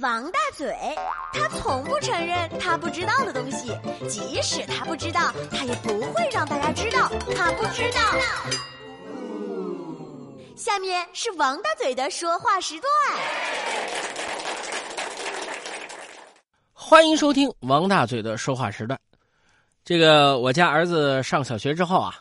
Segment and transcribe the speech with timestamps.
[0.00, 0.74] 王大嘴，
[1.34, 3.78] 他从不承认他不知道的东西，
[4.08, 8.00] 即使他不知道，他也不会让大家知道他不知道。
[10.56, 12.90] 下面是王大嘴的说话时段，
[16.72, 18.98] 欢迎收听王大嘴的说话时段。
[19.84, 22.14] 这个我家儿子上小学之后啊，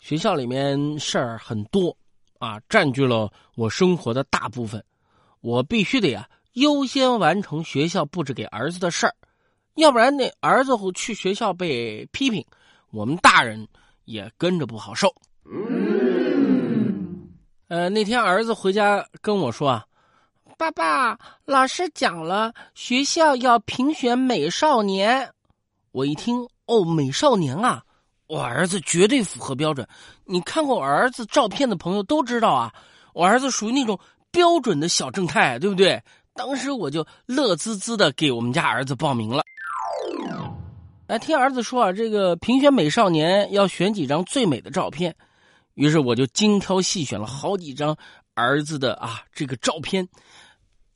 [0.00, 1.94] 学校里面事儿很多
[2.38, 4.82] 啊，占据了我生活的大部分，
[5.42, 6.26] 我必须得呀。
[6.52, 9.14] 优先完成学校布置给儿子的事儿，
[9.74, 12.44] 要不然那儿子会去学校被批评，
[12.90, 13.68] 我们大人
[14.04, 15.14] 也跟着不好受。
[17.68, 19.86] 呃，那天儿子回家跟我说啊
[20.58, 25.30] ：“爸爸，老师讲了，学校要评选美少年。”
[25.92, 27.84] 我一听，哦，美少年啊，
[28.26, 29.86] 我儿子绝对符合标准。
[30.24, 32.74] 你看过我儿子照片的朋友都知道啊，
[33.14, 33.98] 我儿子属于那种
[34.32, 36.02] 标准的小正太，对不对？
[36.40, 39.42] 当时我就乐滋滋的给我们家儿子报名了。
[41.06, 45.14] 哎，听儿子说啊，这个评选美少年要选几张最美的照片，
[45.74, 47.94] 于是我就精挑细选了好几张
[48.32, 50.08] 儿子的啊这个照片，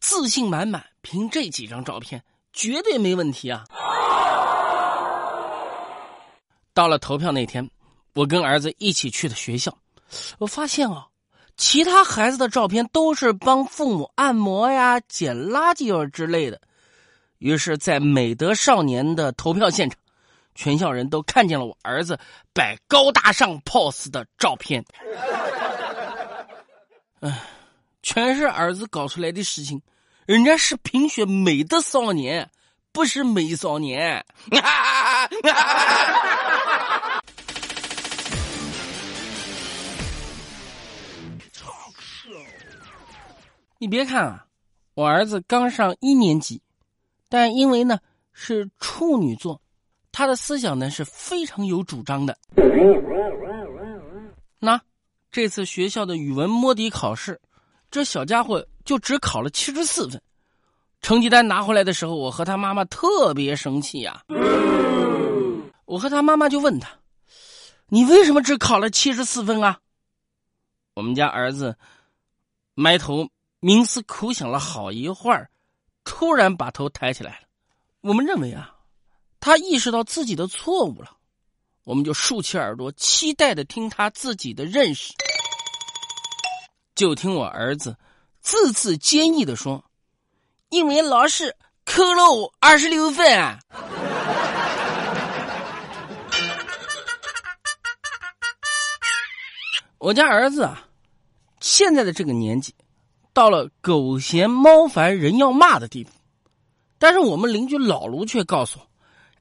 [0.00, 3.64] 自信满满，凭这几张照片绝对没问题啊。
[6.72, 7.68] 到了投票那天，
[8.14, 9.76] 我跟儿子一起去的学校，
[10.38, 11.06] 我发现啊。
[11.56, 16.60] 其他孩子的照片都是帮父母按摩呀、捡垃圾儿之类的，
[17.38, 19.98] 于是，在美德少年的投票现场，
[20.54, 22.18] 全校人都看见了我儿子
[22.52, 24.84] 摆高大上 pose 的照片。
[27.20, 27.40] 唉，
[28.02, 29.80] 全是儿子搞出来的事情，
[30.26, 32.50] 人家是评选美的少年，
[32.92, 34.24] 不是美少年。
[43.84, 44.46] 你别看啊，
[44.94, 46.62] 我儿子刚上一年级，
[47.28, 47.98] 但因为呢
[48.32, 49.60] 是处女座，
[50.10, 52.34] 他的思想呢是非常有主张的。
[54.58, 54.80] 那
[55.30, 57.38] 这次学校的语文摸底考试，
[57.90, 60.22] 这小家伙就只考了七十四分，
[61.02, 64.24] 成绩单拿回来的时候，我和他妈妈特别生气呀。
[65.84, 66.88] 我和他妈妈就问他
[67.88, 69.78] ：“你为什么只考了七十四分啊？”
[70.96, 71.76] 我们家儿子
[72.72, 73.28] 埋头。
[73.64, 75.48] 冥思苦想了好一会儿，
[76.04, 77.46] 突然把头抬起来了。
[78.02, 78.74] 我们认为啊，
[79.40, 81.16] 他意识到自己的错误了，
[81.84, 85.14] 我们就竖起耳朵，期待的听他自己的认识。
[86.94, 87.96] 就听我儿子
[88.42, 89.82] 字字坚毅的说
[90.68, 93.58] ：“因为老师扣了我二十六分啊。”
[99.96, 100.86] 我家儿子啊，
[101.62, 102.74] 现在的这个年纪。
[103.34, 106.10] 到了狗嫌猫烦人要骂的地步，
[106.98, 108.86] 但是我们邻居老卢却告诉我：“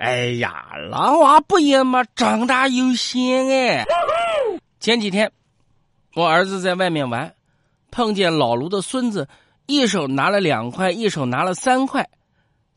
[0.04, 3.86] 哎呀，狼娃不也嘛，长大有限哎。”
[4.82, 5.32] 前几天，
[6.16, 7.36] 我儿子在外面玩，
[7.92, 9.30] 碰见老卢的孙子，
[9.68, 12.10] 一手拿了两块，一手拿了三块，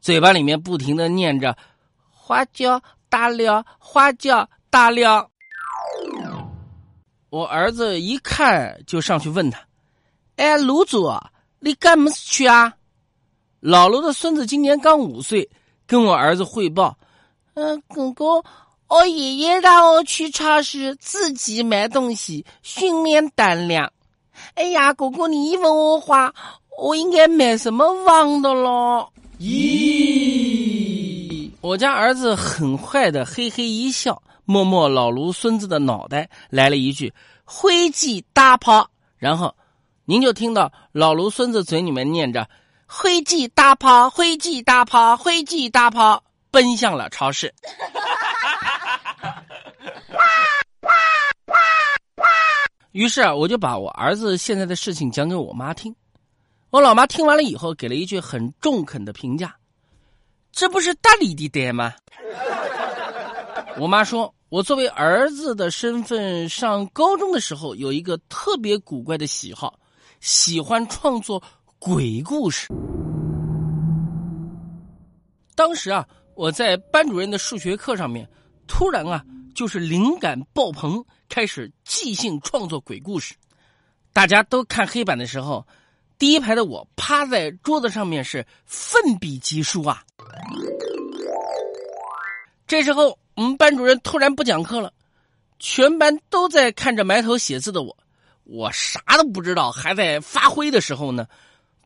[0.01, 1.57] 嘴巴里面不停的念着
[2.13, 5.31] “花椒大料，花椒大料”。
[7.31, 9.66] 我儿子一看就上去问他。
[10.37, 11.11] 哎，卢祖，
[11.61, 12.75] 你干么事去啊？
[13.61, 15.49] 老卢的孙子今年刚五岁，
[15.87, 16.99] 跟我儿子汇报
[17.55, 18.45] ：“嗯，哥哥，
[18.87, 23.91] 我爷爷让我去超市自己买东西，训练胆量。”
[24.55, 26.35] 哎呀，哥哥，你一问我话，
[26.79, 29.09] 我应该买什么忘的了？
[29.41, 30.71] 咦，
[31.63, 39.57] 我家儿子很坏的，嘿嘿一笑，摸摸老卢孙子的脑袋，来了一句：“灰烬大炮。”然后。
[40.09, 42.49] 您就听到老卢孙子嘴里面念着
[42.87, 46.23] “灰烬大炮，灰烬大炮，灰烬大炮”，
[46.53, 47.53] 奔向了超市。
[52.93, 55.93] 于是啊，我就把我儿子现在的事情讲给我妈听。
[56.71, 59.57] 我老妈听完了以后，给了一句很中肯的评价
[60.55, 61.93] ：“这不是大理的爹吗？”
[63.77, 69.77] 我妈说：“我作为儿子的身份，上高中的时候有一个特别古怪的喜好。”
[70.21, 71.43] 喜欢创作
[71.79, 72.69] 鬼故事。
[75.55, 78.29] 当时啊，我在班主任的数学课上面，
[78.67, 79.25] 突然啊，
[79.55, 83.35] 就是灵感爆棚，开始即兴创作鬼故事。
[84.13, 85.67] 大家都看黑板的时候，
[86.19, 90.03] 第一排的我趴在桌子上面是奋笔疾书啊。
[92.67, 94.93] 这时候，我们班主任突然不讲课了，
[95.59, 97.97] 全班都在看着埋头写字的我。
[98.49, 101.27] 我啥都不知道，还在发挥的时候呢，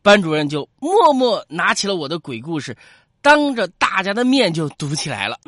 [0.03, 2.77] 班主任就默默拿起了我的鬼故事，
[3.21, 5.39] 当着大家的面就读起来了。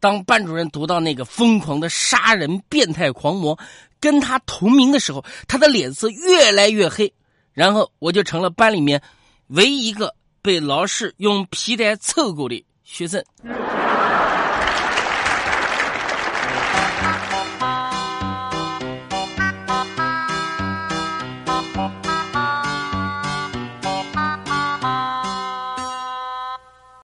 [0.00, 3.56] 当班主任读到那个疯狂的杀人变态狂魔
[4.00, 7.12] 跟他同名的时候，他的脸色越来越黑，
[7.52, 9.00] 然后我就成了班里面
[9.48, 13.22] 唯一一个被老师用皮带凑过的学生。